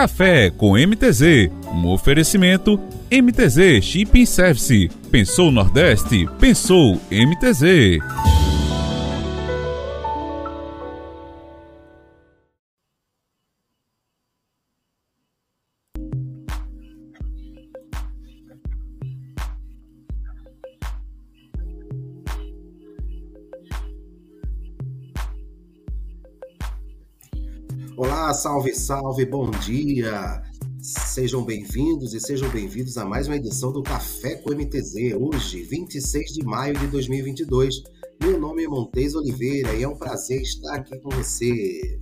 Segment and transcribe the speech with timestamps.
[0.00, 2.80] Café com MTZ, um oferecimento
[3.12, 4.88] MTZ Shipping Service.
[5.10, 6.26] Pensou Nordeste?
[6.38, 8.39] Pensou MTZ.
[28.40, 30.42] Salve, salve, bom dia!
[30.80, 36.32] Sejam bem-vindos e sejam bem-vindos a mais uma edição do Café com MTZ, hoje, 26
[36.32, 37.82] de maio de 2022.
[38.18, 42.00] Meu nome é Montes Oliveira e é um prazer estar aqui com você.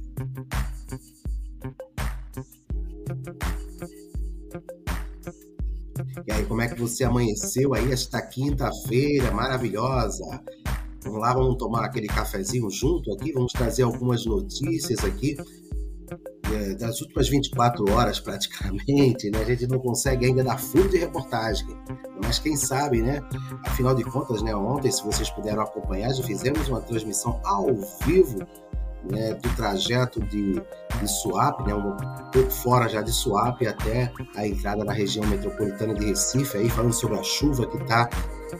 [6.25, 10.41] E aí, como é que você amanheceu aí esta quinta-feira maravilhosa?
[11.03, 15.37] Vamos lá, vamos tomar aquele cafezinho junto aqui, vamos trazer algumas notícias aqui
[16.79, 19.41] das últimas 24 horas praticamente, né?
[19.41, 21.67] A gente não consegue ainda dar fundo de reportagem,
[22.23, 23.21] mas quem sabe, né?
[23.65, 24.55] Afinal de contas, né?
[24.55, 27.67] Ontem, se vocês puderam acompanhar, já fizemos uma transmissão ao
[28.05, 28.39] vivo
[29.05, 31.97] né, do trajeto de, de Suape, né, um
[32.31, 36.93] pouco fora já de Suape até a entrada na região metropolitana de Recife, aí falando
[36.93, 38.09] sobre a chuva que está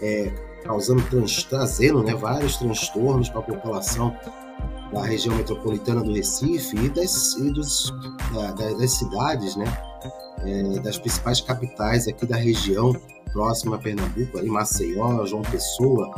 [0.01, 0.31] é,
[0.65, 1.03] causando,
[1.49, 4.17] trazendo né, vários transtornos para a população
[4.93, 7.93] da região metropolitana do Recife e das, e dos,
[8.33, 9.67] da, das cidades, né,
[10.45, 12.95] é, das principais capitais aqui da região
[13.33, 16.11] próxima a Pernambuco, ali Maceió, João Pessoa,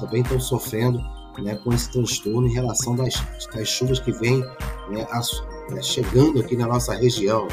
[0.00, 1.00] também estão sofrendo
[1.42, 3.14] né, com esse transtorno em relação das,
[3.54, 4.40] das chuvas que vêm
[4.90, 5.06] né,
[5.70, 7.46] né, chegando aqui na nossa região.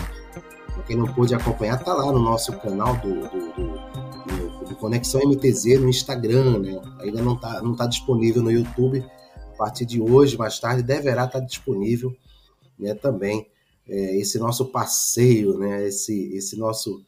[0.87, 5.79] Quem não pôde acompanhar, está lá no nosso canal do, do, do, do, Conexão MTZ
[5.79, 6.81] no Instagram, né?
[6.99, 9.05] ainda não está não tá disponível no YouTube,
[9.53, 12.11] a partir de hoje, mais tarde, deverá estar disponível
[12.77, 13.47] né, também
[13.87, 17.05] é, esse nosso passeio, né, esse, esse nosso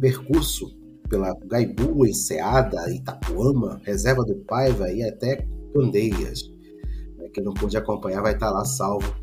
[0.00, 0.76] percurso
[1.08, 6.50] pela Gaibu, Enseada, Itapuama, Reserva do Paiva e até Candeias.
[7.20, 9.14] É, quem não pôde acompanhar vai estar lá salvo.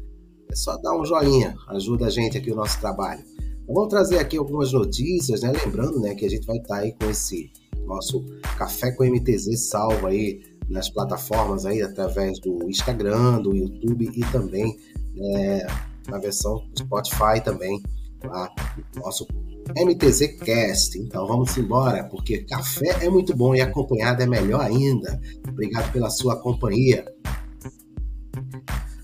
[0.49, 3.23] É só dar um joinha, ajuda a gente aqui o nosso trabalho.
[3.67, 5.51] vamos trazer aqui algumas notícias, né?
[5.51, 7.51] Lembrando né, que a gente vai estar aí com esse
[7.85, 8.25] nosso
[8.57, 14.77] Café com MTZ salvo aí nas plataformas aí através do Instagram, do YouTube e também
[15.17, 15.67] é,
[16.09, 17.81] na versão Spotify também,
[18.23, 18.49] lá,
[18.95, 19.27] nosso
[19.75, 20.97] MTZ Cast.
[20.99, 25.19] Então vamos embora, porque café é muito bom e acompanhado é melhor ainda.
[25.47, 27.05] Obrigado pela sua companhia.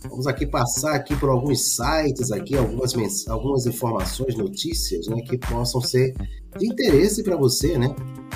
[0.09, 2.93] Vamos aqui passar aqui por alguns sites aqui, algumas,
[3.27, 6.13] algumas informações, notícias, né, que possam ser
[6.57, 7.95] de interesse para você, né?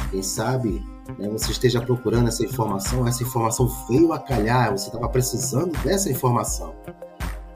[0.09, 0.81] Quem sabe
[1.17, 6.09] né, você esteja procurando essa informação, essa informação veio a calhar, você estava precisando dessa
[6.09, 6.73] informação.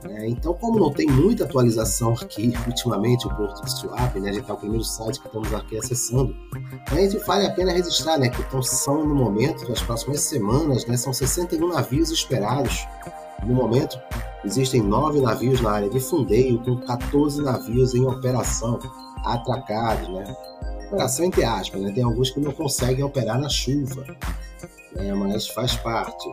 [0.08, 4.32] É, então, como não tem muita atualização aqui ultimamente, o Porto de Suape, né, a
[4.32, 6.34] gente está o primeiro site que estamos aqui acessando,
[6.90, 10.86] a gente vale a pena registrar né, que então, são no momento, nas próximas semanas,
[10.86, 12.86] né, são 61 navios esperados.
[13.44, 13.98] No momento,
[14.44, 18.78] existem nove navios na área de fundeio, com 14 navios em operação,
[19.24, 20.08] atracados.
[20.08, 20.36] Né?
[20.90, 21.92] Operação entre aspas, né?
[21.92, 24.04] tem alguns que não conseguem operar na chuva,
[24.96, 26.28] né, mas faz parte.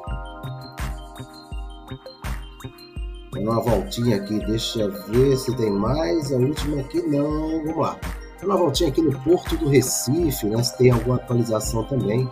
[3.32, 6.32] Dando uma voltinha aqui, deixa eu ver se tem mais.
[6.32, 7.64] A última aqui não.
[7.66, 8.00] Vamos lá.
[8.40, 10.64] Dando uma voltinha aqui no Porto do Recife, né?
[10.64, 12.28] Se tem alguma atualização também.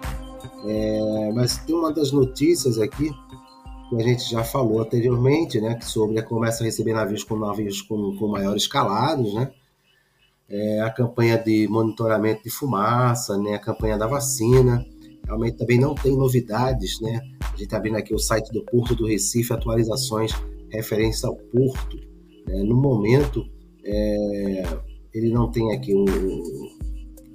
[0.66, 3.12] É, mas tem uma das notícias aqui
[3.90, 5.80] que a gente já falou anteriormente, né?
[5.82, 9.52] Sobre a começa a receber navios com navios com, com maiores escalados, né?
[10.48, 13.56] É, a campanha de monitoramento de fumaça, né?
[13.56, 14.86] A campanha da vacina.
[15.26, 17.20] Realmente também não tem novidades, né?
[17.42, 20.32] A gente está vendo aqui o site do Porto do Recife, atualizações
[20.76, 21.98] referência ao porto.
[22.48, 22.64] Né?
[22.64, 23.46] No momento,
[23.84, 24.64] é,
[25.14, 26.06] ele não tem aqui o,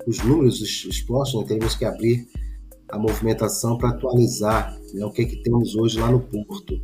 [0.06, 1.46] os números expostos, né?
[1.46, 2.26] temos que abrir
[2.88, 5.04] a movimentação para atualizar né?
[5.04, 6.80] o que, é que temos hoje lá no porto.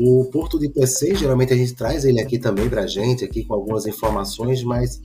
[0.00, 3.44] O porto de PC, geralmente a gente traz ele aqui também para a gente, aqui
[3.44, 5.00] com algumas informações, mas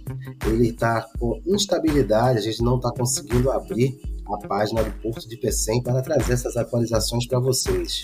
[0.46, 4.00] ele está com instabilidade, a gente não está conseguindo abrir
[4.32, 8.04] a página do porto de PC para trazer essas atualizações para vocês.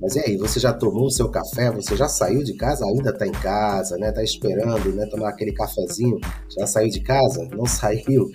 [0.00, 1.70] Mas e aí, você já tomou o seu café?
[1.70, 2.84] Você já saiu de casa?
[2.84, 4.10] Ainda está em casa, né?
[4.10, 5.06] Tá esperando, né?
[5.06, 6.18] Tomar aquele cafezinho?
[6.58, 7.48] Já saiu de casa?
[7.52, 8.28] Não saiu?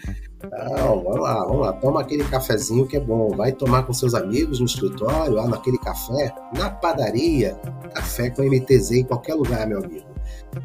[0.43, 1.73] Não, vamos lá, vamos lá.
[1.73, 3.29] Toma aquele cafezinho que é bom.
[3.35, 7.55] Vai tomar com seus amigos no escritório, lá naquele café, na padaria.
[7.93, 10.05] Café com MTZ em qualquer lugar, meu amigo.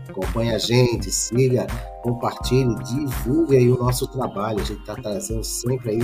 [0.08, 1.66] Acompanhe a gente, siga,
[2.02, 4.60] compartilhe, divulgue aí o nosso trabalho.
[4.60, 6.00] A gente está trazendo sempre aí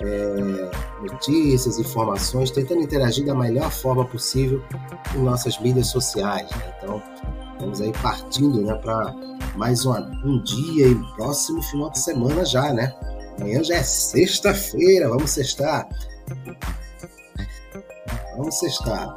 [0.00, 0.70] é,
[1.02, 4.62] notícias, informações, tentando interagir da melhor forma possível
[5.14, 6.50] em nossas mídias sociais.
[6.50, 6.74] Né?
[6.78, 7.02] Então,
[7.60, 9.14] Vamos aí partindo né, para
[9.56, 12.94] mais uma, um dia e próximo final de semana já, né?
[13.38, 15.88] Amanhã já é sexta-feira, vamos sextar.
[18.36, 19.14] Vamos sextar.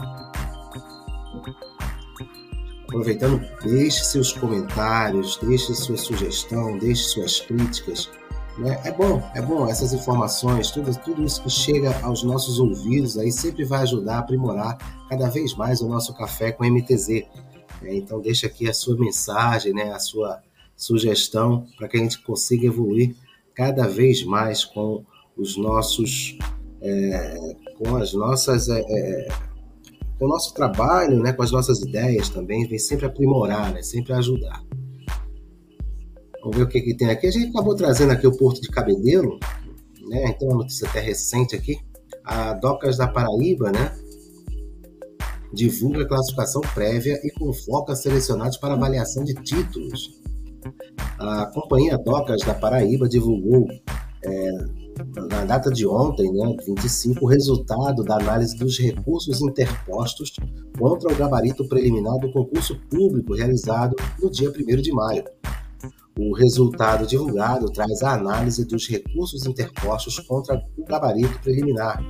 [2.83, 8.09] Aproveitando, deixe seus comentários, deixe sua sugestão, deixe suas críticas.
[8.57, 8.79] Né?
[8.83, 13.31] É bom, é bom essas informações, tudo, tudo isso que chega aos nossos ouvidos aí
[13.31, 14.77] sempre vai ajudar a aprimorar
[15.09, 17.25] cada vez mais o nosso café com MTZ.
[17.81, 17.95] Né?
[17.95, 19.91] Então deixa aqui a sua mensagem, né?
[19.91, 20.41] a sua
[20.75, 23.15] sugestão para que a gente consiga evoluir
[23.53, 25.05] cada vez mais com
[25.37, 26.37] os nossos,
[26.81, 29.27] é, com as nossas é, é
[30.21, 34.13] com o nosso trabalho, né, com as nossas ideias também, vem sempre aprimorar, né, sempre
[34.13, 34.63] ajudar.
[36.41, 37.25] Vamos ver o que, que tem aqui.
[37.25, 39.39] A gente acabou trazendo aqui o Porto de Cabedelo,
[40.07, 41.79] né, então uma notícia até recente aqui.
[42.23, 43.97] A Docas da Paraíba, né,
[45.53, 50.19] divulga a classificação prévia e convoca selecionados para avaliação de títulos.
[51.19, 53.67] A companhia Docas da Paraíba divulgou
[54.23, 54.51] é,
[55.29, 60.35] na data de ontem, né, 25, o resultado da análise dos recursos interpostos
[60.77, 65.23] contra o gabarito preliminar do concurso público realizado no dia 1 de maio.
[66.17, 72.03] O resultado divulgado traz a análise dos recursos interpostos contra o gabarito preliminar,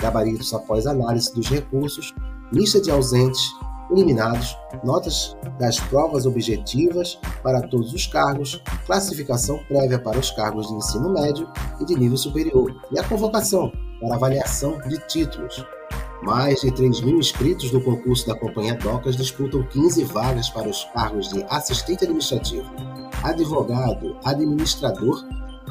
[0.00, 2.12] gabaritos após análise dos recursos,
[2.54, 3.52] lista de ausentes,
[3.90, 10.74] eliminados, notas das provas objetivas para todos os cargos, classificação prévia para os cargos de
[10.74, 11.48] ensino médio
[11.80, 13.70] e de nível superior, e a convocação
[14.00, 15.64] para avaliação de títulos.
[16.22, 20.84] Mais de 3 mil inscritos no concurso da Companhia Docas disputam 15 vagas para os
[20.94, 22.70] cargos de assistente administrativo,
[23.22, 25.22] advogado, administrador,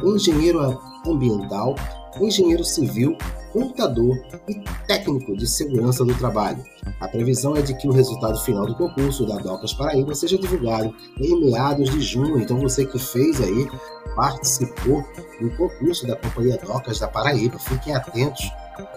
[0.03, 1.75] engenheiro ambiental,
[2.21, 3.17] engenheiro civil,
[3.51, 4.17] computador
[4.47, 4.55] e
[4.87, 6.63] técnico de segurança do trabalho.
[6.99, 10.93] A previsão é de que o resultado final do concurso da Docas Paraíba seja divulgado
[11.19, 12.39] em meados de junho.
[12.39, 13.67] Então você que fez aí,
[14.15, 15.03] participou
[15.39, 18.43] do concurso da Companhia Docas da Paraíba, fiquem atentos,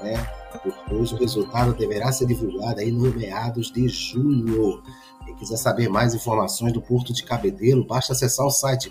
[0.03, 0.27] né?
[0.89, 4.83] Pois o resultado deverá ser divulgado aí no meados de junho.
[5.25, 8.91] Quem quiser saber mais informações do Porto de Cabedelo, basta acessar o site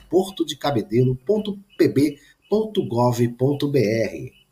[2.49, 4.45] portodecabedelo.pb.gov.br.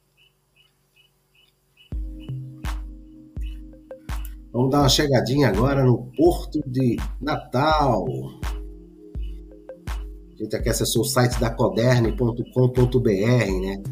[4.52, 8.06] Vamos dar uma chegadinha agora no Porto de Natal.
[9.88, 13.84] A gente aqui acessou o site da coderne.com.br, né?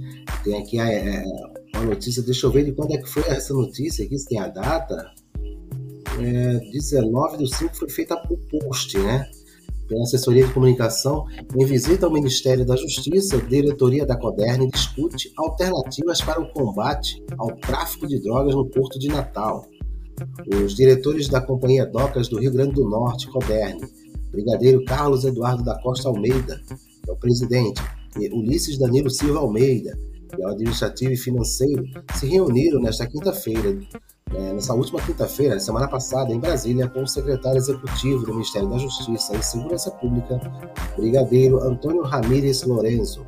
[0.44, 1.24] Tem aqui a, é,
[1.74, 4.40] a, notícia, deixa eu ver de quando é que foi essa notícia aqui, se tem
[4.40, 5.12] a data.
[6.20, 9.32] É, 19 do 5 foi feita por post, né?
[9.92, 16.22] Pela assessoria de comunicação, em visita ao Ministério da Justiça, diretoria da Coderne discute alternativas
[16.22, 19.66] para o combate ao tráfico de drogas no Porto de Natal.
[20.48, 23.82] Os diretores da Companhia Docas do Rio Grande do Norte, Coderne,
[24.32, 27.82] Brigadeiro Carlos Eduardo da Costa Almeida, que é o presidente,
[28.18, 29.92] e Ulisses Danilo Silva Almeida,
[30.34, 31.84] que é o administrativo e financeiro,
[32.16, 33.78] se reuniram nesta quinta-feira,
[34.32, 38.78] né, nessa última quinta-feira, semana passada, em Brasília, com o secretário executivo do Ministério da
[38.78, 40.40] Justiça e Segurança Pública,
[40.96, 43.26] Brigadeiro Antônio Ramírez Lorenzo.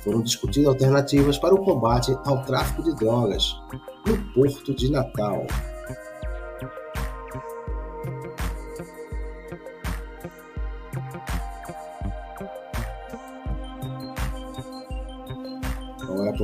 [0.00, 3.56] Foram discutidas alternativas para o combate ao tráfico de drogas
[4.06, 5.46] no Porto de Natal.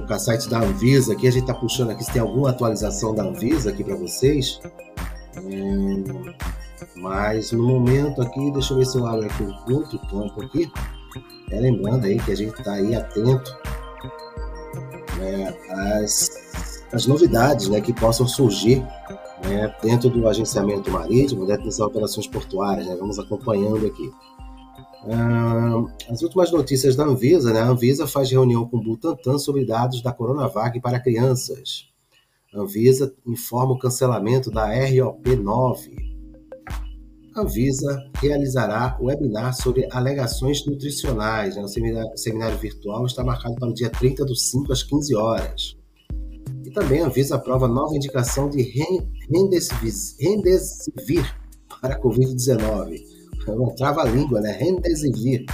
[0.00, 3.22] O site da Anvisa aqui, a gente está puxando aqui se tem alguma atualização da
[3.22, 4.60] Anvisa aqui para vocês.
[5.36, 6.04] Hum,
[6.96, 10.70] mas no momento aqui, deixa eu ver se eu abro aqui outro campo aqui.
[11.50, 13.56] É, lembrando aí que a gente está aí atento
[15.18, 15.54] né,
[15.98, 18.80] às, às novidades né, que possam surgir
[19.44, 22.86] né, dentro do agenciamento marítimo, dentro das operações portuárias.
[22.86, 24.10] Né, vamos acompanhando aqui.
[26.08, 27.60] As últimas notícias da Anvisa, né?
[27.60, 31.88] A Anvisa faz reunião com o Butantan sobre dados da Coronavac para crianças.
[32.54, 36.12] A Anvisa informa o cancelamento da ROP9.
[37.34, 41.56] A Anvisa realizará webinar sobre alegações nutricionais.
[41.56, 41.62] Né?
[41.62, 45.76] O seminário, seminário, virtual está marcado para o dia 30 do 5 às 15 horas.
[46.64, 48.62] E também a Anvisa aprova nova indicação de
[49.30, 51.24] Remdesivir
[51.80, 53.11] para a Covid-19
[53.46, 54.52] não trava a língua, né?
[54.52, 55.44] Remdesivir.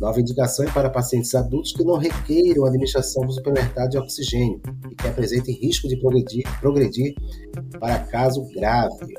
[0.00, 4.94] Nova indicação é para pacientes adultos que não requeiram administração do supermercado de oxigênio e
[4.94, 7.14] que apresentem risco de progredir, progredir
[7.78, 9.14] para caso grave.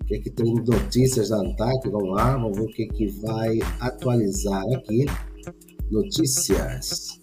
[0.00, 1.88] O que, é que tem notícias da ANTAC?
[1.88, 5.06] Vamos lá, vamos ver o que, é que vai atualizar aqui.
[5.90, 7.20] Notícias.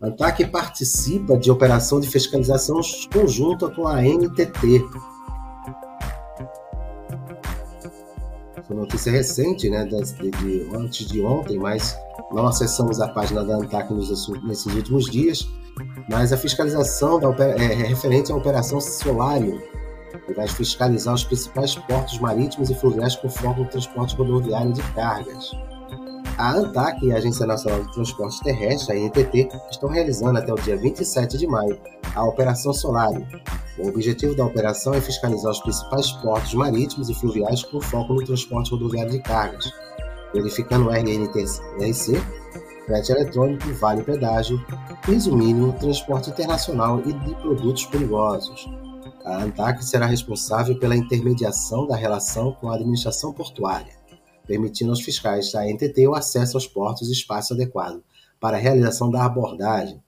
[0.00, 2.80] ANTAC participa de operação de fiscalização
[3.12, 4.82] conjunta com a NTT.
[8.64, 11.94] Essa notícia recente, né, de, de, antes de ontem, mas
[12.32, 15.46] não acessamos a página da ANTAC nesses últimos dias.
[16.08, 19.62] Mas a fiscalização da, é, é referente à Operação Solário,
[20.26, 24.82] e vai fiscalizar os principais portos marítimos e fluviais com foco no transporte rodoviário de
[24.94, 25.50] cargas.
[26.38, 30.56] A ANTAC e a Agência Nacional de Transporte Terrestre, a ANTT, estão realizando até o
[30.56, 31.78] dia 27 de maio
[32.14, 33.26] a Operação Solário.
[33.78, 38.24] O objetivo da operação é fiscalizar os principais portos marítimos e fluviais com foco no
[38.24, 39.72] transporte rodoviário de cargas,
[40.32, 42.22] verificando o RNTRC,
[42.86, 44.64] frete eletrônico, vale pedágio,
[45.04, 48.68] piso mínimo, transporte internacional e de produtos perigosos.
[49.24, 53.92] A ANTAC será responsável pela intermediação da relação com a administração portuária,
[54.46, 58.02] permitindo aos fiscais da NTT o acesso aos portos e espaço adequado
[58.38, 60.03] para a realização da abordagem,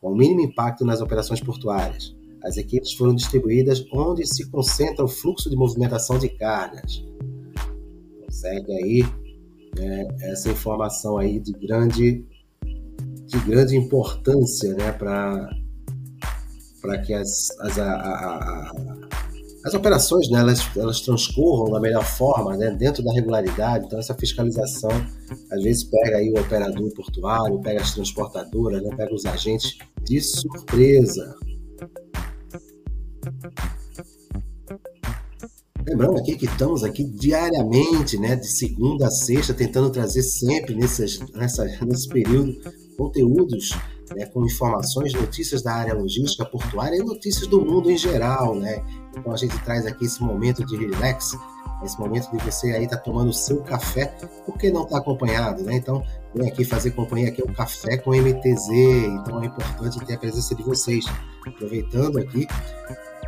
[0.00, 2.14] com mínimo impacto nas operações portuárias.
[2.42, 7.04] As equipes foram distribuídas onde se concentra o fluxo de movimentação de cargas.
[8.30, 9.04] Segue aí
[9.76, 12.24] né, essa informação aí de grande,
[13.26, 15.50] de grande importância né, para
[16.80, 18.72] para que as, as, a, a, a,
[19.66, 23.84] as operações né, elas, elas transcorram da melhor forma, né, dentro da regularidade.
[23.84, 24.90] Então, essa fiscalização
[25.52, 29.76] às vezes pega aí o operador portuário, pega as transportadoras, né, pega os agentes
[30.10, 31.36] de surpresa.
[35.86, 41.20] Lembrando aqui que estamos aqui diariamente, né, de segunda a sexta, tentando trazer sempre nesses,
[41.30, 42.60] nessa, nesse período
[42.96, 43.70] conteúdos
[44.16, 48.84] né, com informações, notícias da área logística portuária e notícias do mundo em geral, né?
[49.16, 51.36] Então a gente traz aqui esse momento de relax,
[51.84, 54.06] esse momento de você aí estar tá tomando o seu café,
[54.44, 55.76] por que não estar tá acompanhado, né?
[55.76, 56.02] Então
[56.34, 60.54] vem aqui fazer companhia aqui o café com MTZ, então é importante ter a presença
[60.54, 61.04] de vocês.
[61.46, 62.46] Aproveitando aqui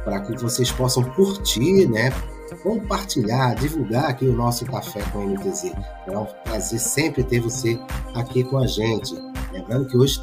[0.04, 2.10] para que vocês possam curtir, né?
[2.56, 5.72] compartilhar, divulgar aqui o nosso Café com MTZ.
[6.06, 7.78] É um prazer sempre ter você
[8.14, 9.14] aqui com a gente.
[9.52, 10.18] Lembrando que hoje,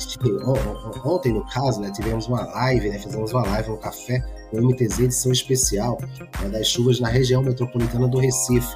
[1.06, 4.20] ontem no caso, né, tivemos uma live, né, fizemos uma live no Café
[4.50, 5.98] com MTZ edição especial
[6.42, 8.76] né, das chuvas na região metropolitana do Recife.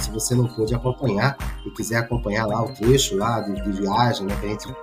[0.00, 4.26] Se você não pôde acompanhar e quiser acompanhar lá o trecho lá de, de viagem,
[4.26, 4.74] né, que a gente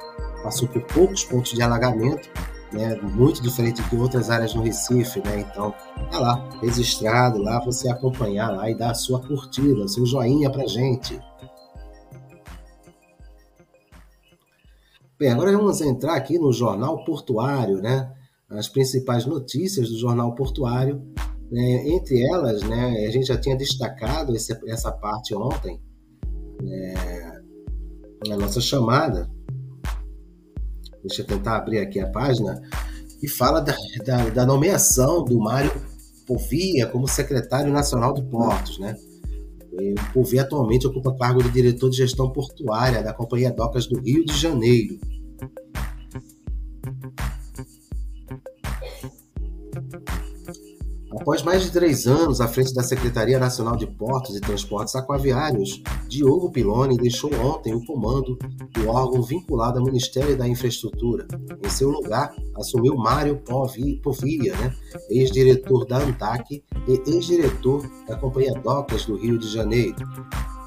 [0.43, 2.29] passou por poucos pontos de alagamento,
[2.71, 5.39] né, muito diferente de outras áreas no Recife, né?
[5.39, 5.73] Então,
[6.11, 10.67] tá lá, registrado lá, você acompanhar lá e dar a sua curtida, seu joinha pra
[10.67, 11.19] gente.
[15.19, 18.13] Bem, agora vamos entrar aqui no Jornal Portuário, né?
[18.49, 21.01] As principais notícias do Jornal Portuário.
[21.51, 21.89] Né?
[21.89, 25.79] Entre elas, né, a gente já tinha destacado esse, essa parte ontem,
[26.61, 26.93] né,
[28.27, 29.29] na nossa chamada.
[31.03, 32.61] Deixa eu tentar abrir aqui a página.
[33.21, 33.73] E fala da,
[34.05, 35.71] da, da nomeação do Mário
[36.27, 38.95] Povia como secretário nacional de Portos, né?
[39.71, 44.25] O Povia atualmente ocupa cargo de diretor de gestão portuária da Companhia Docas do Rio
[44.25, 44.99] de Janeiro.
[51.19, 55.81] Após mais de três anos à frente da Secretaria Nacional de Portos e Transportes Aquaviários,
[56.07, 58.37] Diogo Piloni deixou ontem o comando
[58.71, 61.27] do órgão vinculado ao Ministério da Infraestrutura.
[61.65, 63.41] Em seu lugar, assumiu Mário
[64.03, 64.73] Povia, né?
[65.09, 69.95] ex-diretor da ANTAC e ex-diretor da Companhia Docas do Rio de Janeiro.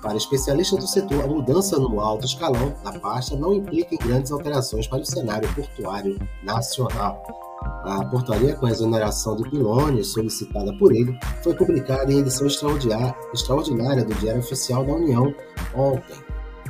[0.03, 4.33] Para especialistas do setor, a mudança no alto escalão da pasta não implica em grandes
[4.33, 7.50] alterações para o cenário portuário nacional.
[7.85, 14.05] A portaria com a exoneração de Piloni, solicitada por ele, foi publicada em edição extraordinária
[14.05, 15.35] do Diário Oficial da União
[15.75, 16.17] ontem.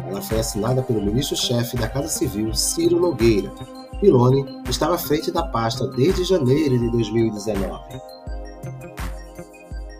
[0.06, 3.52] Ela foi assinada pelo ministro-chefe da Casa Civil, Ciro Nogueira.
[4.00, 8.00] Piloni estava à frente da pasta desde janeiro de 2019.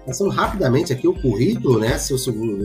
[0.06, 1.99] Passando rapidamente aqui o currículo, né?
[1.99, 2.64] Seu, segundo,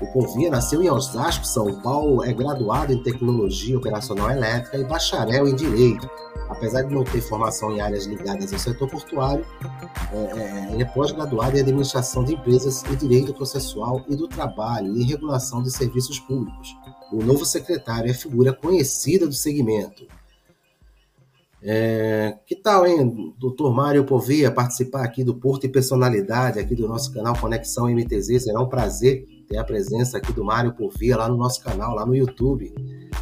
[0.00, 5.48] o Povia nasceu em Osasco, São Paulo, é graduado em Tecnologia Operacional Elétrica e bacharel
[5.48, 6.08] em Direito
[6.52, 9.44] apesar de não ter formação em áreas ligadas ao setor portuário,
[10.12, 14.96] é, é, ele é pós-graduado em administração de empresas e direito processual e do trabalho
[14.96, 16.76] e regulação de serviços públicos.
[17.12, 20.06] O novo secretário é figura conhecida do segmento.
[21.64, 26.88] É, que tal, hein, doutor Mário Povia, participar aqui do Porto e Personalidade, aqui do
[26.88, 28.42] nosso canal Conexão MTZ?
[28.42, 32.04] Será um prazer ter a presença aqui do Mário Povia lá no nosso canal, lá
[32.04, 32.74] no YouTube.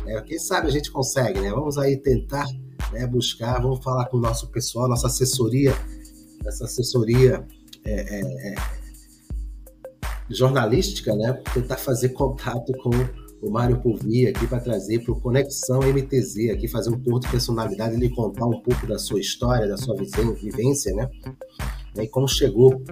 [0.07, 1.51] É, quem sabe a gente consegue, né?
[1.51, 2.47] Vamos aí tentar
[2.93, 5.75] né, buscar, vamos falar com o nosso pessoal, nossa assessoria,
[6.47, 7.45] essa assessoria
[7.85, 8.55] é, é, é,
[10.29, 12.91] jornalística, né, tentar fazer contato com
[13.43, 17.29] o Mário Povia aqui para trazer para o Conexão MTZ, aqui fazer um pouco de
[17.31, 21.09] personalidade, ele contar um pouco da sua história, da sua vivência, né?
[21.97, 22.83] E como chegou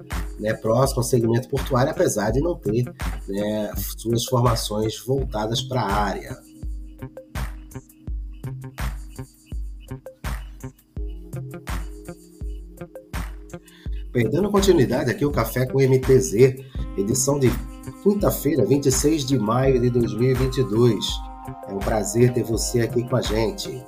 [0.40, 2.84] né, próximo ao segmento portuário, apesar de não ter
[3.28, 6.36] né, suas formações voltadas para a área.
[14.18, 16.56] Perdendo continuidade aqui o Café com MTZ,
[16.96, 17.52] edição de
[18.02, 21.06] quinta-feira, 26 de maio de 2022.
[21.68, 23.80] É um prazer ter você aqui com a gente.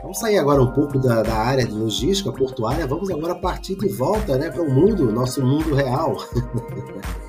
[0.00, 3.88] Vamos sair agora um pouco da, da área de logística portuária, vamos agora partir de
[3.88, 6.16] volta né, para o mundo, nosso mundo real.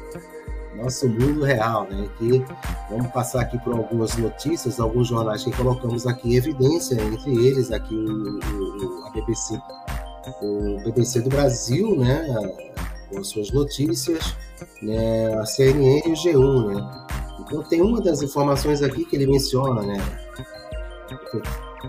[0.82, 2.10] nosso mundo real, né?
[2.18, 2.44] Que
[2.90, 7.72] vamos passar aqui por algumas notícias, alguns jornais que colocamos aqui em evidência, entre eles
[7.72, 9.60] aqui o, o, a BBC,
[10.42, 12.26] o BBC do Brasil, né?
[13.10, 14.36] Com as suas notícias,
[14.82, 15.34] né?
[15.36, 17.08] A CNN e o G1, né?
[17.40, 19.98] Então tem uma das informações aqui que ele menciona, né?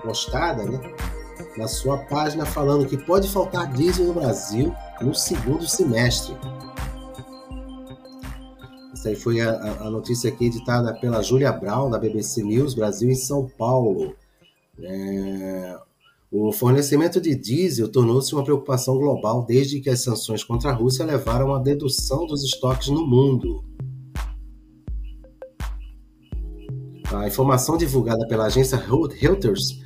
[0.03, 0.81] Postada, né?
[1.57, 6.35] Na sua página falando que pode faltar diesel no Brasil no segundo semestre.
[9.03, 13.11] Essa aí foi a, a notícia aqui editada pela Júlia Brown, da BBC News Brasil,
[13.11, 14.15] em São Paulo.
[14.79, 15.77] É,
[16.31, 21.05] o fornecimento de diesel tornou-se uma preocupação global desde que as sanções contra a Rússia
[21.05, 23.65] levaram à dedução dos estoques no mundo.
[27.13, 29.83] A informação divulgada pela agência Reuters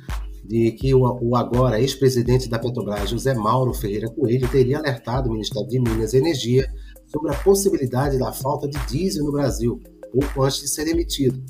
[0.47, 5.67] de que o, agora ex-presidente da Petrobras, José Mauro Ferreira Coelho, teria alertado o Ministério
[5.67, 6.71] de Minas e Energia
[7.07, 11.41] sobre a possibilidade da falta de diesel no Brasil, pouco antes de ser demitido.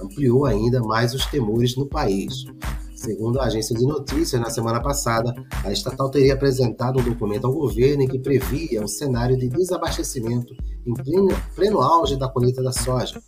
[0.00, 2.44] Ampliou ainda mais os temores no país.
[2.94, 5.32] Segundo a agência de notícias, na semana passada,
[5.64, 10.54] a estatal teria apresentado um documento ao governo em que previa um cenário de desabastecimento
[10.86, 13.20] em pleno, pleno auge da colheita da soja,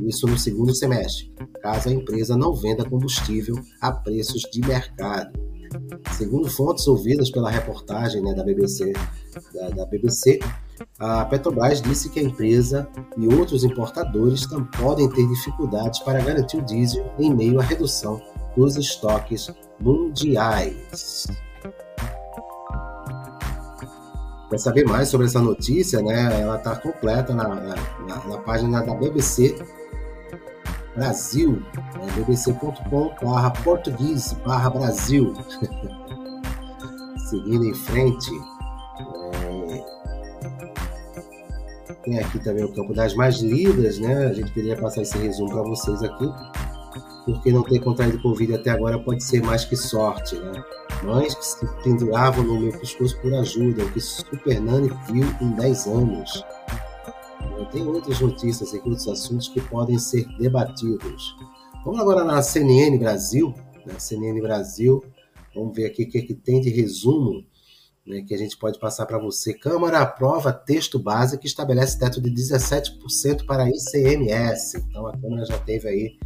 [0.00, 1.32] isso no segundo semestre,
[1.62, 5.32] caso a empresa não venda combustível a preços de mercado.
[6.16, 8.92] Segundo fontes ouvidas pela reportagem né, da BBC,
[9.52, 10.38] da, da BBC,
[10.98, 14.46] a Petrobras disse que a empresa e outros importadores
[14.78, 18.20] podem ter dificuldades para garantir o diesel em meio à redução
[18.56, 21.26] dos estoques mundiais.
[24.48, 27.74] Para saber mais sobre essa notícia, né, ela está completa na, na,
[28.28, 29.56] na, página da BBC
[30.94, 31.60] Brasil,
[31.94, 35.34] né, bbc.com.br português barra Brasil.
[37.28, 38.30] Seguindo em frente,
[42.04, 44.26] Tem aqui também o campo das mais lidas, né?
[44.26, 46.30] A gente queria passar esse resumo para vocês aqui.
[47.24, 50.62] Porque não ter contraído Covid até agora pode ser mais que sorte, né?
[51.02, 55.50] Mães que se penduravam no meu pescoço por ajuda, o que Super Nani viu em
[55.52, 56.44] 10 anos.
[57.72, 61.34] Tem outras notícias aqui, outros assuntos que podem ser debatidos.
[61.84, 63.54] Vamos agora na CNN Brasil.
[63.86, 65.02] Na CNN Brasil,
[65.54, 67.44] vamos ver aqui o que, é que tem de resumo
[68.06, 69.54] né, que a gente pode passar para você.
[69.54, 74.78] Câmara aprova texto base que estabelece teto de 17% para ICMS.
[74.78, 76.18] Então a Câmara já teve aí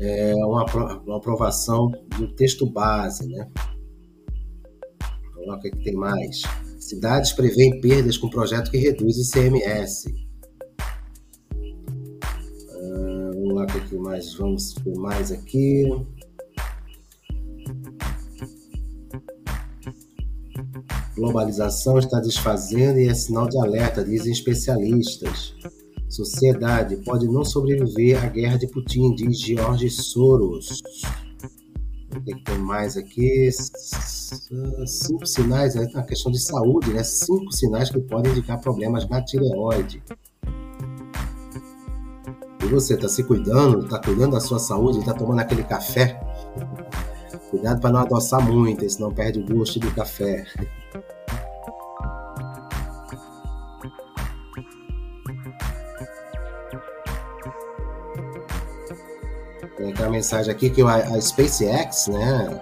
[0.00, 0.64] é, uma,
[1.04, 3.48] uma aprovação do texto base, né?
[5.46, 6.42] Lá, o que, tem mais?
[6.78, 10.14] Cidades prevêem perdas com projeto que reduz ICMS.
[12.70, 14.34] Ah, vamos lá, o que, é mais?
[14.34, 15.84] Vamos ver mais aqui.
[21.22, 25.54] Globalização está desfazendo e é sinal de alerta, dizem especialistas.
[26.08, 30.82] Sociedade pode não sobreviver à guerra de Putin, diz George Soros.
[32.12, 33.48] O que tem mais aqui?
[33.52, 35.88] Cinco sinais, né?
[35.94, 37.04] A questão de saúde, né?
[37.04, 40.02] Cinco sinais que podem indicar problemas na tireoide.
[42.64, 46.20] E você está se cuidando, está cuidando da sua saúde, está tomando aquele café?
[47.48, 50.44] Cuidado para não adoçar muito, senão perde o gosto do café.
[60.02, 62.60] Tem a mensagem aqui que a, SpaceX, né,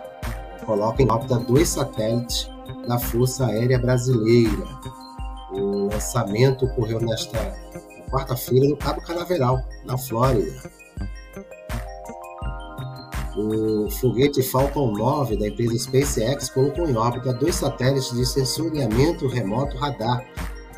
[0.66, 2.50] coloca em órbita dois satélites
[2.87, 4.66] da Força Aérea Brasileira.
[5.50, 7.38] O lançamento ocorreu nesta
[8.11, 10.70] quarta-feira no Cabo Canaveral, na Flórida.
[13.38, 19.79] O foguete Falcon 9 da empresa SpaceX colocou em órbita dois satélites de sensoriamento remoto
[19.79, 20.22] radar,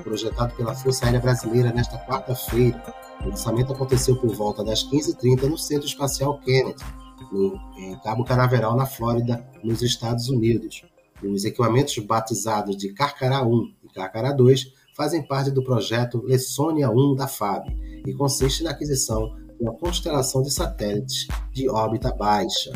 [0.01, 2.81] projetado pela Força Aérea Brasileira nesta quarta-feira
[3.25, 6.83] o lançamento aconteceu por volta das 15h30 no Centro Espacial Kennedy,
[7.31, 10.85] no, em Cabo Canaveral, na Flórida, nos Estados Unidos.
[11.23, 17.15] Os equipamentos batizados de Carcará 1 e Carcará 2 fazem parte do projeto Lessônia 1
[17.15, 17.69] da FAB
[18.05, 22.73] e consiste na aquisição de uma constelação de satélites de órbita baixa.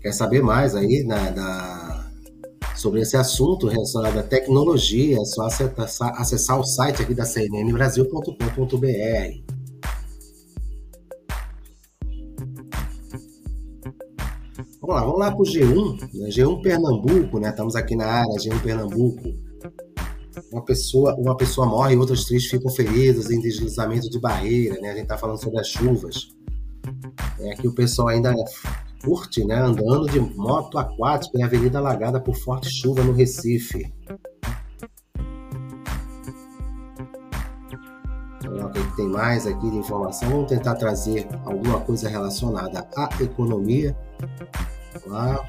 [0.00, 1.91] Quer saber mais aí na, na
[2.76, 9.52] sobre esse assunto relacionado à tecnologia, é só acessar, acessar o site aqui da cnnbrasil.com.br.
[14.80, 16.28] Vamos lá, vamos lá para o G1, né?
[16.28, 17.50] G1 Pernambuco, né?
[17.50, 19.32] Estamos aqui na área, G1 Pernambuco.
[20.50, 24.90] Uma pessoa, uma pessoa morre e outras três ficam feridas em deslizamento de barreira, né?
[24.90, 26.28] A gente está falando sobre as chuvas.
[27.38, 28.34] É que o pessoal ainda
[29.02, 33.92] curte, né, andando de moto aquática em avenida alagada por forte chuva no Recife.
[38.42, 40.28] Ver o que tem mais aqui de informação.
[40.28, 43.96] Vamos tentar trazer alguma coisa relacionada à economia.
[45.06, 45.42] Lá.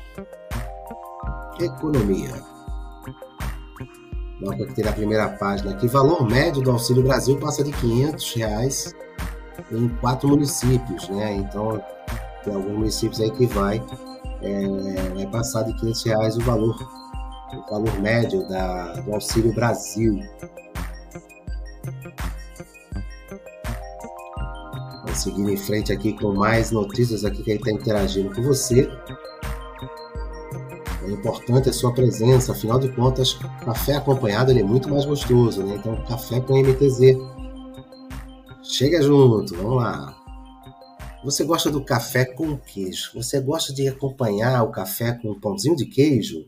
[1.60, 2.34] Economia.
[4.42, 5.88] Vamos aqui ter a primeira página aqui.
[5.88, 8.96] Valor médio do Auxílio Brasil passa de 500 reais
[9.72, 11.34] em quatro municípios, né?
[11.34, 11.82] Então
[12.44, 13.82] tem alguns municípios aí que vai,
[14.42, 16.76] é, vai passar de 500 reais o valor,
[17.54, 20.20] o valor médio da, do Auxílio Brasil.
[25.04, 28.42] Vamos seguir em frente aqui com mais notícias aqui que a gente está interagindo com
[28.42, 28.90] você.
[31.04, 33.34] É importante a sua presença, afinal de contas,
[33.66, 35.76] café acompanhado ele é muito mais gostoso, né?
[35.76, 37.18] Então, café com MTZ.
[38.64, 40.23] Chega junto, vamos lá.
[41.24, 43.12] Você gosta do café com queijo?
[43.14, 46.46] Você gosta de acompanhar o café com um pãozinho de queijo?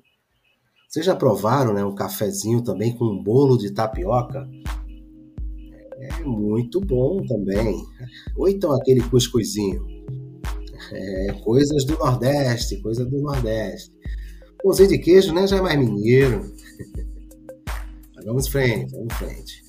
[0.89, 4.45] Vocês já provaram né, um cafezinho também com um bolo de tapioca?
[5.97, 7.81] É muito bom também.
[8.35, 9.81] Ou então aquele cuscuzinho.
[10.91, 13.93] É, coisas do Nordeste, coisa do Nordeste.
[14.61, 16.53] Pãozinho de queijo né, já é mais mineiro.
[18.25, 19.64] vamos em frente, vamos em frente.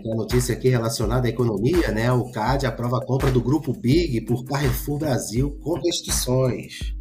[0.00, 2.10] É aquela notícia aqui relacionada à economia, né?
[2.10, 6.94] O CAD aprova a compra do grupo Big por Carrefour Brasil com restrições.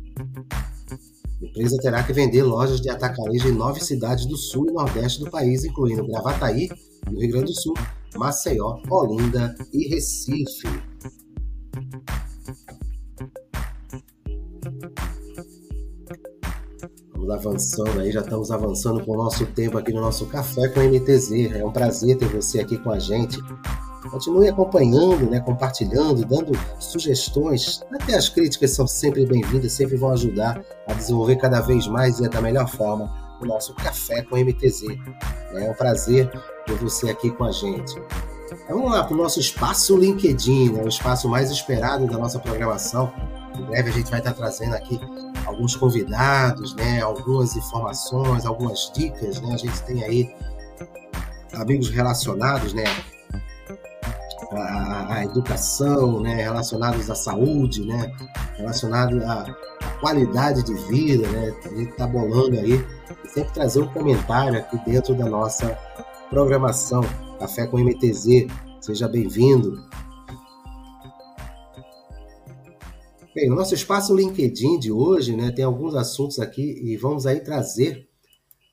[1.41, 5.23] A empresa terá que vender lojas de atacarejo em nove cidades do sul e nordeste
[5.23, 6.67] do país, incluindo Gravataí,
[7.09, 7.73] no Rio Grande do Sul,
[8.17, 10.67] Maceió, Olinda e Recife.
[17.33, 21.55] Avançando aí, já estamos avançando com o nosso tempo aqui no nosso Café com MTZ.
[21.55, 23.37] É um prazer ter você aqui com a gente.
[24.09, 27.81] Continue acompanhando, né, compartilhando, dando sugestões.
[27.93, 32.27] Até as críticas são sempre bem-vindas, sempre vão ajudar a desenvolver cada vez mais e
[32.29, 33.11] da melhor forma
[33.41, 34.83] o nosso Café com MTZ.
[35.53, 36.31] É um prazer
[36.65, 38.01] ter você aqui com a gente.
[38.67, 43.11] Vamos lá para o nosso espaço LinkedIn, né, o espaço mais esperado da nossa programação.
[43.57, 44.99] Em breve a gente vai estar trazendo aqui
[45.49, 49.53] alguns convidados, né, algumas informações, algumas dicas, né?
[49.53, 50.35] A gente tem aí
[51.53, 52.83] amigos relacionados, né,
[54.51, 58.11] a, a educação, né, relacionados à saúde, né,
[58.57, 59.45] relacionados à,
[59.83, 62.85] à qualidade de vida, né, a gente está bolando aí,
[63.23, 65.77] e sempre trazer um comentário aqui dentro da nossa
[66.29, 67.01] programação.
[67.39, 68.47] Café com MTZ,
[68.81, 69.81] seja bem-vindo.
[73.39, 77.39] Bem, o nosso espaço LinkedIn de hoje né, tem alguns assuntos aqui e vamos aí
[77.39, 78.05] trazer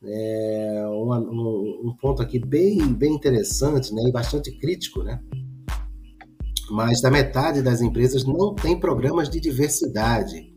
[0.03, 5.21] é, um, um, um, ponto aqui bem, bem interessante né, e bastante crítico, né?
[6.69, 10.53] mais da metade das empresas não tem programas de diversidade.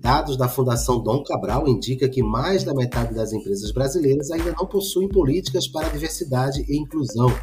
[0.00, 4.66] Dados da Fundação Dom Cabral indicam que mais da metade das empresas brasileiras ainda não
[4.66, 7.34] possuem políticas para diversidade e inclusão.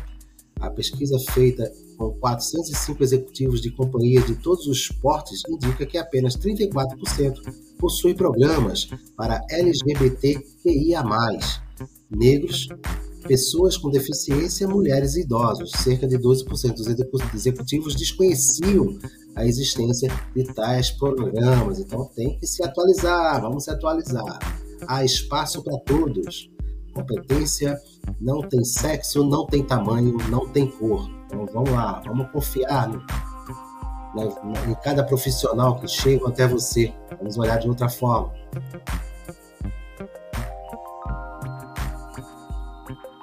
[0.60, 6.36] A pesquisa feita com 405 executivos de companhias de todos os portes indica que apenas
[6.36, 7.36] 34%
[7.78, 11.04] possuem programas para LGBTQIA+,
[12.10, 12.70] negros,
[13.28, 15.72] pessoas com deficiência, mulheres e idosos.
[15.72, 16.88] Cerca de 12% dos
[17.36, 18.98] executivos desconheciam
[19.36, 21.80] a existência de tais programas.
[21.80, 24.40] Então tem que se atualizar, vamos se atualizar.
[24.88, 26.50] Há espaço para todos.
[26.94, 27.80] Competência
[28.20, 31.21] não tem sexo, não tem tamanho, não tem cor.
[31.32, 33.02] Então vamos lá, vamos confiar no,
[34.68, 36.94] em cada profissional que chega até você.
[37.18, 38.34] Vamos olhar de outra forma.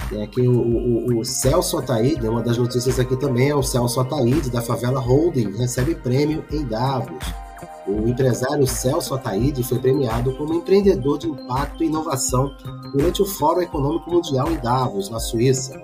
[0.08, 4.00] Tem aqui o, o, o Celso Ataíde, uma das notícias aqui também é o Celso
[4.00, 7.22] Ataíde, da favela Holding, recebe prêmio em Davos.
[7.86, 12.50] O empresário Celso Ataíde foi premiado como empreendedor de impacto e inovação
[12.92, 15.78] durante o Fórum Econômico Mundial em Davos, na Suíça.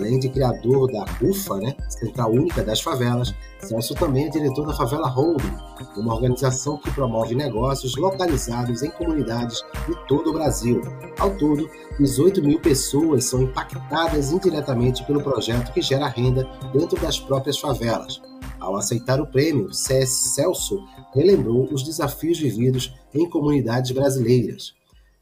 [0.00, 4.72] Além de criador da UFA, né, Central Única das Favelas, Celso também é diretor da
[4.72, 5.52] Favela Holding,
[5.94, 10.80] uma organização que promove negócios localizados em comunidades de todo o Brasil.
[11.18, 17.20] Ao todo, 18 mil pessoas são impactadas indiretamente pelo projeto que gera renda dentro das
[17.20, 18.22] próprias favelas.
[18.58, 20.82] Ao aceitar o prêmio, Celso
[21.12, 24.72] relembrou os desafios vividos em comunidades brasileiras.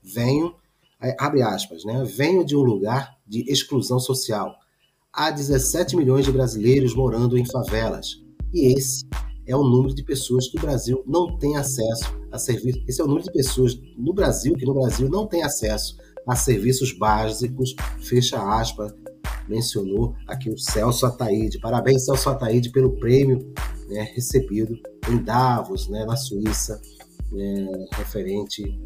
[0.01, 0.55] Venho,
[1.19, 2.05] abre aspas, né?
[2.05, 4.55] Venho de um lugar de exclusão social.
[5.12, 8.23] Há 17 milhões de brasileiros morando em favelas.
[8.53, 9.07] E esse
[9.47, 12.83] é o número de pessoas que o Brasil não tem acesso a serviços.
[12.87, 16.37] Esse é o número de pessoas no Brasil que no Brasil não tem acesso a
[16.37, 17.75] serviços básicos.
[18.01, 18.92] Fecha aspas.
[19.49, 21.59] Mencionou aqui o Celso Ataíde.
[21.59, 23.53] Parabéns, Celso Ataíde, pelo prêmio
[23.88, 24.79] né, recebido
[25.11, 26.81] em Davos, né, na Suíça,
[27.33, 28.79] né, referente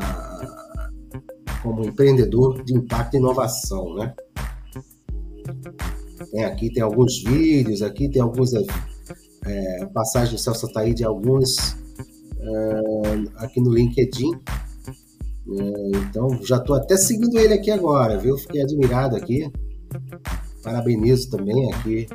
[0.00, 0.90] a,
[1.62, 4.14] como empreendedor de impacto e inovação, né?
[6.34, 8.52] Tem aqui tem alguns vídeos, aqui tem alguns
[9.46, 11.76] é, passagens do Celso Ataíde, alguns
[12.40, 14.32] é, aqui no LinkedIn.
[14.34, 18.36] É, então, já estou até seguindo ele aqui agora, viu?
[18.36, 19.48] Fiquei admirado aqui.
[20.60, 22.08] Parabenizo também aqui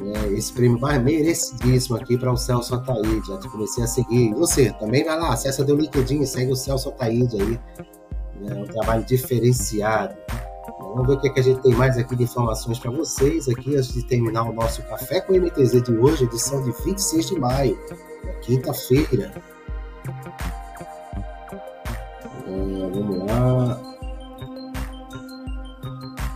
[0.00, 3.26] é, esse prêmio mais merecidíssimo aqui para o Celso Ataíde.
[3.26, 4.30] Já comecei a seguir.
[4.30, 7.60] E você também vai lá, acessa o LinkedIn segue o Celso Ataíde aí.
[8.48, 10.14] É um trabalho diferenciado.
[10.94, 13.48] Vamos ver o que, é que a gente tem mais aqui de informações para vocês
[13.48, 17.40] aqui antes de terminar o nosso Café com MTZ de hoje, edição de 26 de
[17.40, 17.76] maio,
[18.42, 19.32] quinta-feira.
[22.46, 23.80] É, vamos lá.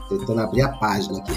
[0.09, 1.33] Tentando abrir a página aqui.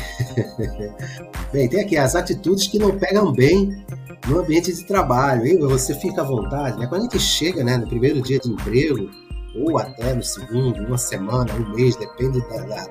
[1.54, 3.86] bem, tem aqui as atitudes que não pegam bem
[4.28, 5.46] no ambiente de trabalho.
[5.46, 5.60] Hein?
[5.60, 6.80] Você fica à vontade.
[6.80, 6.88] Né?
[6.88, 9.12] Quando a gente chega né, no primeiro dia de emprego,
[9.56, 12.88] ou até no segundo, uma semana, um mês, depende da, da,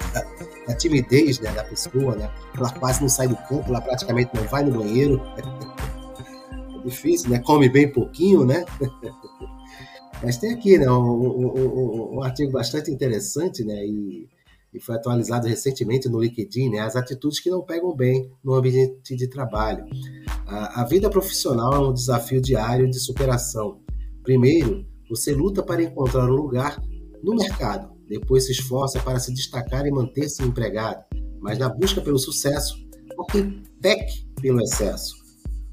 [0.66, 2.31] da, timidez né, da pessoa, né?
[2.57, 5.20] Ela quase não sai do campo, ela praticamente não vai no banheiro.
[6.81, 7.38] É difícil, né?
[7.40, 8.64] Come bem pouquinho, né?
[10.23, 13.85] Mas tem aqui né, um, um, um, artigo bastante interessante, né?
[13.85, 14.27] E,
[14.73, 16.81] e, foi atualizado recentemente no LinkedIn, né?
[16.81, 19.85] As atitudes que não pegam bem no ambiente de trabalho.
[20.46, 23.81] A, a vida profissional é um desafio diário de superação.
[24.23, 26.81] Primeiro, você luta para encontrar um lugar
[27.20, 31.05] no mercado, depois se esforça para se destacar e manter-se empregado,
[31.40, 32.77] mas na busca pelo sucesso,
[33.33, 35.16] tem peque pelo excesso.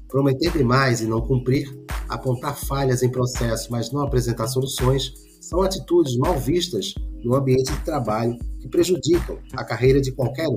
[0.08, 1.68] Prometer demais e não cumprir,
[2.08, 7.84] apontar falhas em processo, mas não apresentar soluções, são atitudes mal vistas no ambiente de
[7.84, 10.54] trabalho que prejudicam a carreira de qualquer um.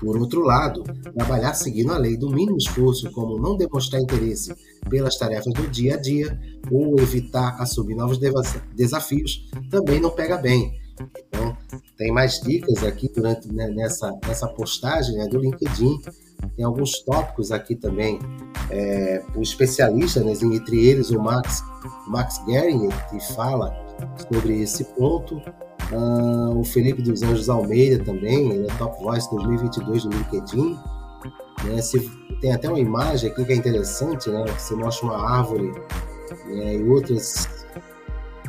[0.00, 0.82] Por outro lado,
[1.14, 4.52] trabalhar seguindo a lei do mínimo esforço, como não demonstrar interesse
[4.88, 6.38] pelas tarefas do dia a dia
[6.70, 8.18] ou evitar assumir novos
[8.74, 10.80] desafios, também não pega bem.
[11.28, 11.56] Então,
[11.96, 16.00] tem mais dicas aqui durante né, nessa, nessa postagem né, do LinkedIn.
[16.56, 18.18] Tem alguns tópicos aqui também.
[18.70, 21.62] É, o especialista, né, entre eles o Max,
[22.06, 23.74] Max Gering, que fala
[24.32, 25.36] sobre esse ponto.
[25.92, 30.78] Uh, o Felipe dos Anjos Almeida também, ele é Top Voice 2022 no LinkedIn.
[31.64, 31.80] Né?
[31.80, 32.10] Se,
[32.40, 34.44] tem até uma imagem aqui que é interessante, né?
[34.58, 35.72] Você mostra uma árvore
[36.46, 36.76] né?
[36.76, 37.66] e outras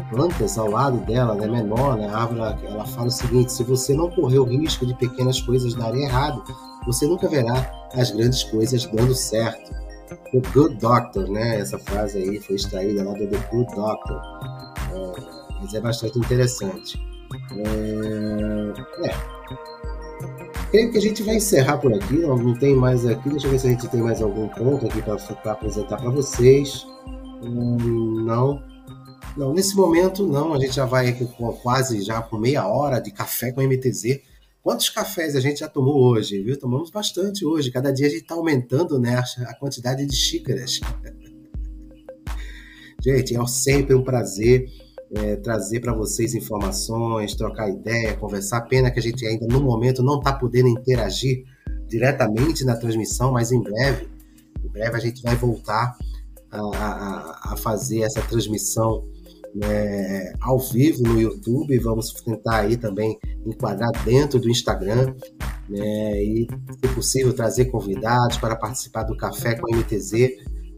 [0.10, 1.48] plantas ao lado dela, né?
[1.48, 2.08] menor, né?
[2.08, 5.74] a árvore ela, fala o seguinte: se você não correr o risco de pequenas coisas
[5.76, 6.44] darem errado,
[6.86, 9.72] você nunca verá as grandes coisas dando certo.
[10.32, 11.60] The Good Doctor, né?
[11.60, 14.22] Essa frase aí foi extraída lá do The Good Doctor.
[14.92, 17.00] É, mas é bastante interessante.
[17.52, 19.93] É, é.
[20.74, 22.16] Creio que a gente vai encerrar por aqui.
[22.16, 23.30] Não, não tem mais aqui.
[23.30, 25.14] Deixa eu ver se a gente tem mais algum ponto aqui para
[25.52, 26.84] apresentar para vocês.
[27.44, 28.60] Hum, não.
[29.38, 30.52] Não, nesse momento não.
[30.52, 34.22] A gente já vai aqui com quase já com meia hora de café com MTZ.
[34.64, 36.58] Quantos cafés a gente já tomou hoje, viu?
[36.58, 37.70] Tomamos bastante hoje.
[37.70, 40.80] Cada dia a gente está aumentando né, a quantidade de xícaras.
[43.00, 44.68] gente, é sempre um prazer
[45.16, 48.62] é, trazer para vocês informações, trocar ideia, conversar.
[48.62, 51.44] Pena que a gente ainda no momento não está podendo interagir
[51.88, 54.08] diretamente na transmissão, mas em breve,
[54.64, 55.96] em breve a gente vai voltar
[56.50, 59.04] a, a, a fazer essa transmissão
[59.54, 61.78] né, ao vivo no YouTube.
[61.80, 65.14] Vamos tentar aí também enquadrar dentro do Instagram
[65.70, 70.32] né, e, se possível, trazer convidados para participar do Café com MTZ,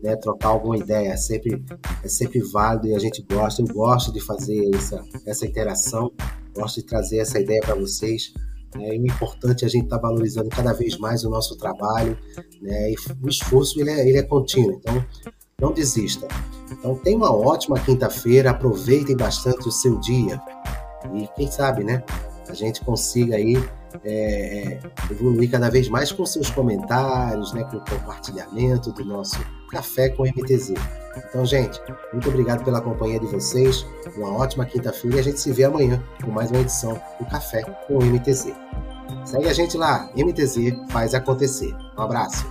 [0.05, 1.09] né, trocar alguma ideia.
[1.09, 1.63] É sempre,
[2.03, 3.61] é sempre válido e a gente gosta.
[3.61, 6.11] Eu gosto de fazer essa, essa interação,
[6.55, 8.31] gosto de trazer essa ideia para vocês.
[8.75, 12.17] Né, o importante é a gente estar tá valorizando cada vez mais o nosso trabalho,
[12.61, 12.91] né?
[12.91, 14.77] E o esforço ele é, ele é contínuo.
[14.79, 15.03] Então,
[15.59, 16.27] não desista.
[16.71, 20.41] Então tenha uma ótima quinta-feira, aproveitem bastante o seu dia
[21.13, 22.03] e quem sabe, né?
[22.47, 23.55] A gente consiga aí
[24.03, 29.39] é, é, evoluir cada vez mais com seus comentários, né, com o compartilhamento do nosso
[29.75, 30.73] Café com MTZ.
[31.17, 31.81] Então, gente,
[32.13, 33.85] muito obrigado pela companhia de vocês.
[34.15, 37.61] Uma ótima quinta-feira e a gente se vê amanhã com mais uma edição do Café
[37.85, 38.53] com MTZ.
[39.25, 41.75] Segue a gente lá, MTZ faz acontecer.
[41.97, 42.45] Um abraço.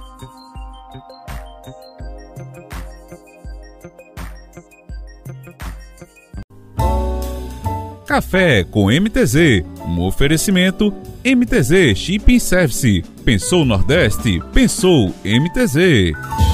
[8.06, 10.92] Café com MTZ, um oferecimento
[11.24, 13.02] MTZ Shipping Service.
[13.24, 14.42] Pensou Nordeste?
[14.52, 16.53] Pensou MTZ.